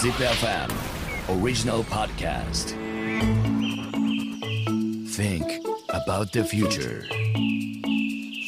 [0.00, 0.70] Zip FM
[1.28, 2.70] original podcast.
[5.10, 5.44] Think
[5.90, 7.04] about the future.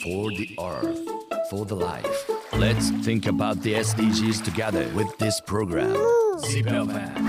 [0.02, 0.98] For the earth,
[1.50, 2.30] for the life.
[2.54, 5.92] Let's think about the SDGs together with this program.
[6.38, 7.20] Zip FM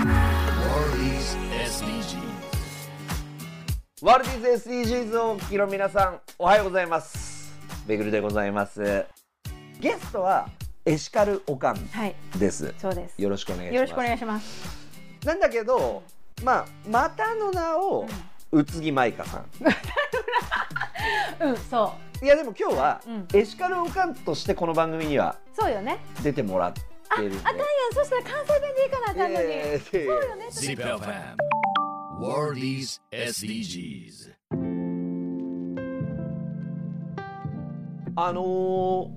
[0.72, 1.36] World is
[1.68, 2.16] SDGs.
[4.00, 7.52] ワールディーズ SDGs をお聞きの皆さんおはようございます
[7.86, 9.04] ベグルでございます
[9.80, 10.48] ゲストは
[10.86, 13.20] エシカルオカンはい、ですそうです。
[13.20, 15.26] よろしくお願いしますよろしくお願いします。
[15.26, 16.02] なんだけど
[16.42, 18.06] まあまたの名を
[18.52, 19.46] 宇津木舞香さん
[21.48, 25.98] うん、そいやでも今日はうんエシカルオカンとしてこの番組にはう、そうよね。
[26.22, 29.46] 出てもらってあ、あるんでかんやん、そしたら関西弁でいいかなあかんのに。
[29.80, 30.46] そうよね。
[30.50, 31.36] Zip FM
[32.20, 34.33] World is SDGs.
[38.16, 38.42] あの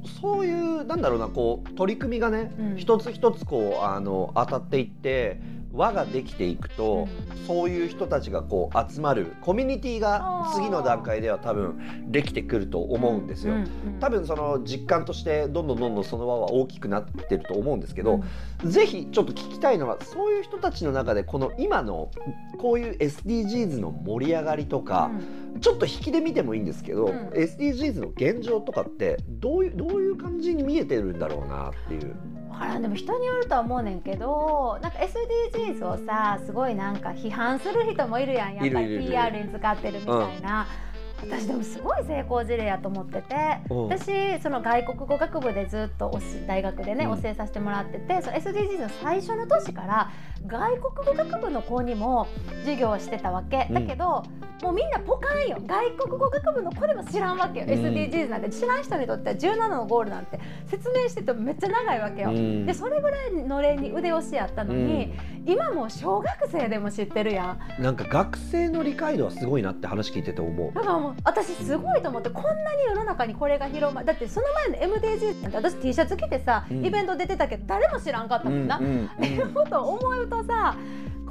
[0.04, 2.78] ーそういうなんだろうなこう取り組みがね、うん。
[2.78, 5.40] 一つ一つこうあの当たっていって
[5.78, 7.08] 輪ができていくと、
[7.46, 13.54] そういう人たちがこう集まるコミュニティが次の段階では多分できてくると思うんですよ。
[13.54, 13.68] うんうん。
[14.00, 18.22] 多分その実感としてどんどんどんどんその輪は大きくなってると思うんですけど、
[18.64, 22.10] ぜひちょっと聞きたいのはそういう人たちの中でこの今の
[22.58, 25.12] こういう SDGs の盛り上がりとか、
[25.62, 27.30] ちょっと引きで見てもいいんですけど、うん。
[27.30, 32.16] SDGs の現状とかってどういうどういう感じに見えてるんだろうなっていう。
[32.50, 38.56] ほらでも人によるとは思うねんけどなんか SDGs をさすごいなんか批判する人もいるやん。
[38.56, 40.68] やっぱり PR に使ってるみたいな、
[41.22, 43.36] 私でもすごい成功事例やと思ってて、
[43.70, 43.74] う。
[43.74, 47.22] ん私その外国語学部でずっと大学でね、うん。
[47.22, 50.12] 教えさせてもらっててその SDGs の最初の年から
[50.46, 52.28] 外国語学部の子にも
[52.62, 53.74] 授業をしてたわけ、うん。
[53.74, 54.24] だけど
[54.62, 55.58] もうみんなポカンよ。
[55.66, 57.72] 外国語学部の子でも知らんわけよ、うん。
[57.74, 58.50] SDGs なんて。
[58.50, 62.30] 知らん人にとっては17のゴールなんて説明しててもめっちゃ長いわけよ。
[62.30, 62.66] うん。
[62.66, 65.14] でそれぐらいのれんに腕押しやったのに、
[65.46, 67.82] 今もう小学生でも知ってるやん。
[67.82, 70.74] なんか学生の理解度はすごいなって話聞いてて思う。
[70.74, 74.08] だからもう私すごいと思ってこんなに世の中にこれが広まる。
[74.08, 76.86] だってその前の MDGs なんて私 T シャツ着てさ、うん。
[76.86, 78.76] イベント出てたけど誰も知らんかったもんな。
[78.78, 78.80] っ
[79.20, 80.76] ていうことを思うとさ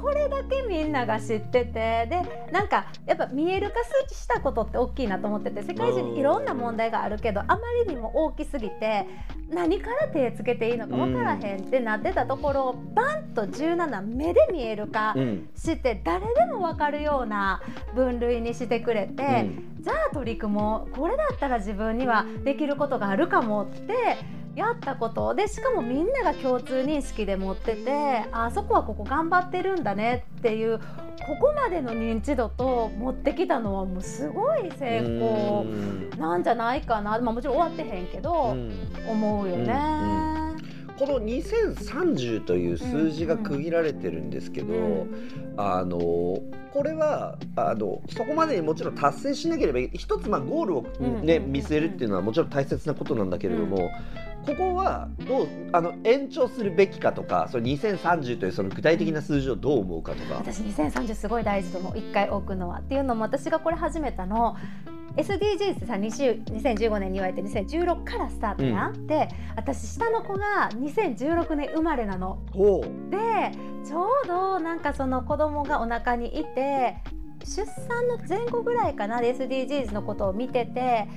[0.01, 2.21] これだけみんなが知っててで
[2.51, 9.05] なんかやっぱ見える化したことって大きいなと思ってて世界中にいろんな問題があるけどあまりにも大きすぎて
[9.49, 15.49] 何から手つけていいのか分からへんってなってたところをバンと17目で見える化うん。
[15.55, 17.61] して誰でも分かるような
[17.95, 19.77] 分類にしてくれて、うん。
[19.79, 24.17] じゃあ取り組もうこれだったら自分にはできることがあるかもって
[24.57, 36.09] やったことでしかもみんなが共通認識で持っててあそこはここ頑張ってるんだねっていうここまでの認知度と持ってきたのはもうすごい成功うん。
[36.17, 38.71] なんじゃないかな、まあ、もちろん終わってへんけど、うん。
[39.07, 39.73] 思うよね。
[39.73, 40.37] うん
[40.97, 45.53] この2030という数字が区切られてるんですけど、うん。
[45.55, 50.81] あのこれはあのそこまでにもちろん達成しなければ一つまあゴールを、
[51.21, 53.91] ねうん見据えるっていうのはもちろん大切なことなんだけれども、
[54.47, 60.35] ここはどうあの延長するべきかとかその2030というその具体的な数字をどう思うかとか。
[60.35, 62.79] 私2030すごい大事と思う一回置くのは。
[62.79, 64.55] っていうのも私がこれ始めたの。
[65.17, 72.39] SDGs ってさ20 2015年に言われて2016からスタートやん、で私下の子が2016年生まれなの。
[73.09, 73.51] で
[73.83, 76.97] ちょうどなんかその子供がお腹にいて
[77.43, 81.07] 出産の前後ぐらいかなで SDGs のことを見てて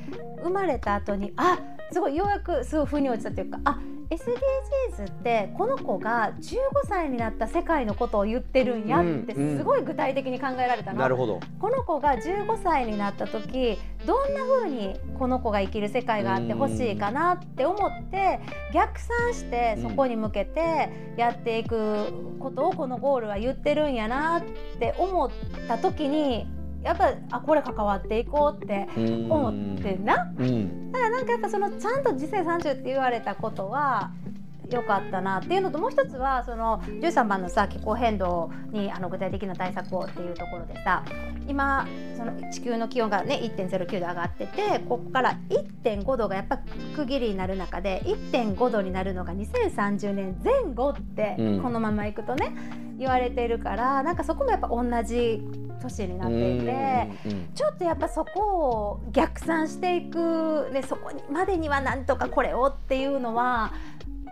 [0.43, 1.59] 生まれた後にあ
[1.93, 3.79] すごいようやくすごい腑に落ちたというかあ
[4.11, 6.57] SDGs ってこの子が15
[6.89, 10.99] 歳になった世界のことを言ってるんやってうんうんすごい具体的に考えられたの。
[10.99, 11.41] なるほど。
[11.61, 18.41] この子が15歳になった時どんな風にこの子が生きる世界があってほしいかなって思って
[18.75, 24.43] 逆算してそこに向けてやっていくことをこのゴールは言ってるんやなっ
[24.79, 25.31] て思っ
[25.69, 26.47] た時に
[26.83, 30.33] やっぱあこれ関わっていこうって思ってんな。
[30.39, 30.93] うん。
[30.93, 34.11] だからなんかやっぱそのちゃんと次世30って言われたことは
[34.71, 41.05] 良かったなっていうのともう一つはその13番のさ気候変動にあの具体的な対策をっていうところでさ
[41.49, 41.87] 今
[42.17, 46.59] その地球の気温がね1.09度上がっててここから1.5度がやっぱ
[46.95, 51.63] 区切りになる中で1.5度になるのが2030年前後ってうん。
[51.63, 52.55] このままいくとね、
[52.99, 55.43] 言われてるからなんかそこもやっぱ同じ
[55.81, 57.11] 年になっていて。
[57.55, 63.73] ちょっとやっぱそこを逆算していく、ね、そこにまでにはなんとかこれをっていうのは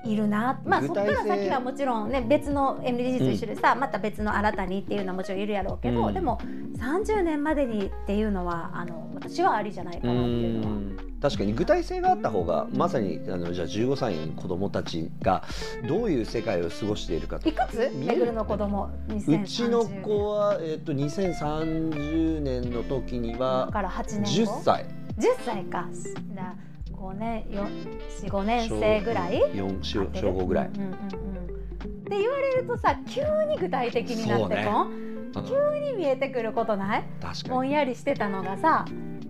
[0.08, 6.40] いるな、まあ、そこから先はもちろんね別の MDGs と一緒でさ、うん、また別の新たにっていうのはもちろんいるやろうけど、うん、でも
[6.78, 11.08] 30年までにっていうのはあの私はありじゃないかなっていうのは。
[11.20, 15.42] 確かに具体性があった方がまさにあのじゃあ15歳の子供たちが
[15.88, 17.48] どういう世界を過ごしているかと。
[17.48, 17.90] いくつ？
[17.96, 18.32] めぐる？
[18.32, 18.88] の子供？
[19.08, 24.86] うちの子は、えーと、と2030年の時には10歳。
[25.18, 25.88] 10歳か。
[26.36, 26.54] だ
[26.98, 37.04] 5年45年生ぐらい4小小5ぐらい、うんうんうん、って言われるとさ急に具体的になってこん、ね、急に見えてくることない？
[37.48, 38.84] ぼんやりしてたのがさ。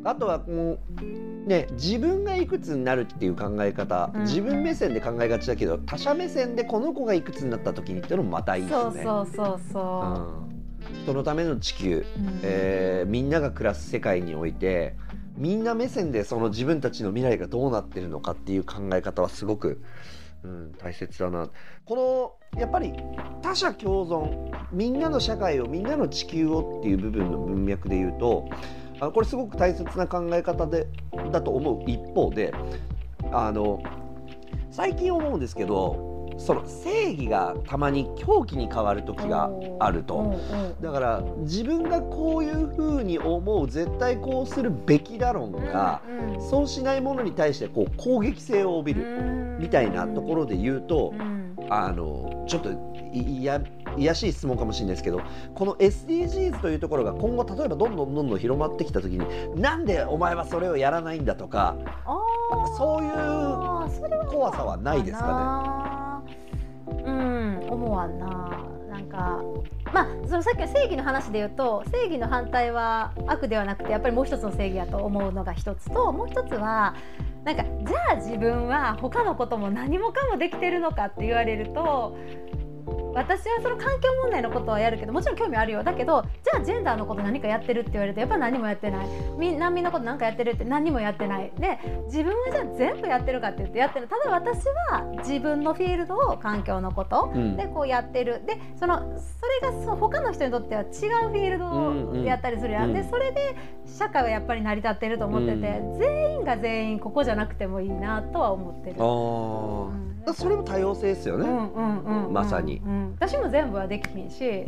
[0.05, 8.81] あとはもうね自分がいくつになるっていう考え方、うん、自分目線で考えがちだけど他者目線でこの子がいくつになった時にっていうのもまたいいですね。
[8.81, 11.03] そうそうそうそう、うん。
[11.03, 14.95] 人のための地球、うん、えー、みんなが暮らす世界において
[15.39, 19.81] みんな目線でその自分たちの未来がどうなってるのかっていう考え方はすごく、
[20.43, 21.49] うん、大切だな。
[21.85, 22.93] このやっぱり
[23.41, 28.49] 他者共存みんなの社会をみんなの地球をっていう部分の文脈で言うと
[29.01, 30.89] あのこれすごく大切な考え方で
[31.31, 32.53] だと思う一方で
[33.31, 33.81] あの
[34.73, 39.51] 最近思うんですけどその正義がたまに狂気に変わる時が
[39.81, 40.39] あると。
[40.81, 46.01] だから自分がこういうふうに思う絶対こうするべきだ論が
[46.51, 51.13] そうしないものに対してこう攻撃性を帯びるみたいなところで言うと
[51.71, 52.71] あのちょっと
[53.13, 53.61] いや
[53.97, 55.21] やしい質問かもしれないですけど
[55.55, 61.77] この SDGs というところが今後例えばどんどんどんどん広まってきた時になんでお前はそれをやらないんだとか
[62.77, 65.83] そういう怖さはないですかね。
[65.83, 65.88] うん
[67.79, 68.65] 思わんな。
[68.91, 69.41] なんか
[69.93, 76.95] まあそのさっきの正義の話で言うと正義の反対は悪ではなくてやっぱりもう一つの正義やと思うのが一つともう一つは
[77.45, 82.17] なんかじゃあ自分は他のことも何もかもできてるのかって言われると
[83.15, 85.83] 私はその環境問題のことはやるけどもちろん興味あるよ。
[85.83, 89.09] だけどじゃあジェンダーのこと何かやってるって言われるとやっぱ何もやってない。
[89.57, 91.53] 難民のこと何かやってるって何もやってない。
[91.59, 94.09] で自分はじゃあ全部やってるかって言ってやってる。
[94.09, 103.55] ただ私は自分のフィールドを環境のことでこうやってる、うん、でそのそれがそ他の人にとっては違うフィールドをやったりするやん、うんうん、でそれで
[103.97, 108.97] 社会はやっぱり成り立ってると思ってて、うん、全員が全員ここじゃなくてもいいなとは思ってる。
[108.99, 111.47] うんそれも多様性ですよね、
[112.31, 112.83] まさに、
[113.19, 114.65] 私も全部はできひんし、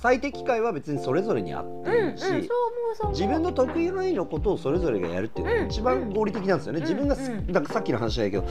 [0.00, 2.48] 最適解は別にそれぞれにあっていいし、
[3.10, 8.46] 自分の得意範囲のことをそれぞれがやるっていうのが一番合理的なんですよね、自分がだからさっきの話だけど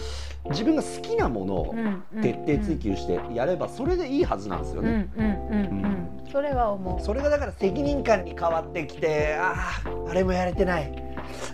[0.49, 1.75] 自分が好きなものを
[2.21, 5.07] 徹底追求してやればそれでいいはずなんですよね。
[6.29, 7.01] それは思う。
[7.01, 9.53] それがだから責任感に変わってきてあ
[9.85, 10.91] ああれもやれてない。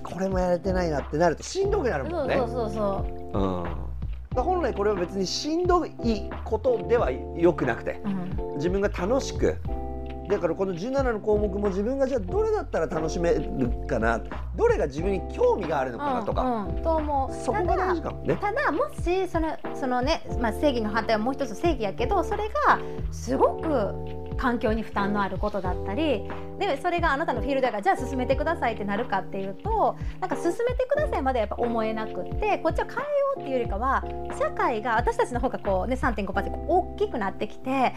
[0.02, 2.36] これもやれてないなってなるとしんどくなるもんね。
[2.38, 4.40] そうそうそう、う。
[4.40, 4.42] ん。
[4.42, 5.92] 本来これは別にしんどい
[6.44, 9.58] ことではよくなくて、うん、自分が楽しく
[10.28, 14.22] だからこの17の項目も自分がじゃあどれだったら楽しめるかな
[14.56, 17.34] どれが自分に興味があるのかなとか、うんうん、と思う。
[17.34, 18.38] そこが大事かもね。
[18.38, 22.80] ただもしそのそのね、まあ、正義の反対はもう一つ正義やけどそれが
[23.12, 26.24] すごく環境に負担のあることだったり
[26.60, 33.04] でそれがあなたのフィールドだからじゃあ進めてくださいってなるかっていうとなんか進めてくださいまでやっぱ思えなくってこっちは変えよ
[33.38, 34.04] うっていうよりかは
[34.38, 37.94] 社会が私たちの方がこうね3.5%大きくなってきて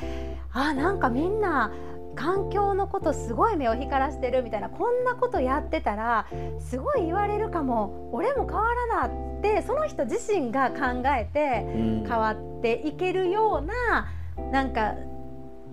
[0.53, 1.73] あなんかみんな
[2.17, 6.27] 環境のことすごい目を光らしてるみたいなこんなことやってたら
[6.59, 8.11] すごい言われるかも。
[8.13, 11.67] 俺も変わらなってその人自身が考えて
[12.07, 14.09] 変わっていけるような、
[14.51, 14.95] なんか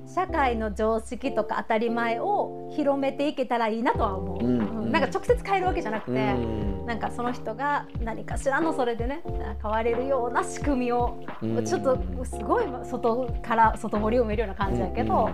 [0.06, 9.24] 社会の常識とか当たり前を広めていけたらいいなとは思う、うん、なんか直接変えるわけじゃなくて、うん、なんかその人が何かしらのそれでね
[9.62, 15.30] 変われるような仕組みを、うん、ちょっとすごい外から外堀を埋めるような感じだけど。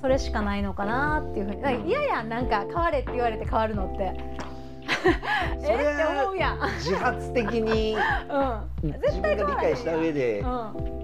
[0.00, 1.88] それしかないのかなっていうふうに。
[1.88, 4.14] 嫌やんなんか変われって言われて変わるのって。
[5.62, 6.58] えって思うやん。
[6.78, 7.96] 自発的に、
[8.82, 10.44] うん、自分が理解した上で、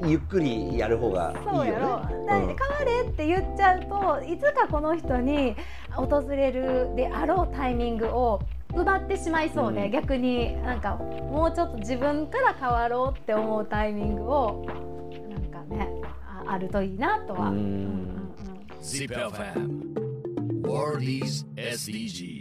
[0.04, 1.58] ゆっくりやる方がいいよね。
[1.58, 5.56] そうやろ、うん、変われって言っちゃうといつかこの人に
[5.92, 8.40] 訪れるであろうタイミングを
[8.74, 14.66] 奪ってしまいそうで、うん、逆になんかもうちょっと自分から変わろうって思うタイミングを
[15.30, 15.88] なんかね
[16.46, 17.52] ああるといいなとは。
[18.82, 19.94] Zip fam,
[20.62, 22.37] Worldies SDG.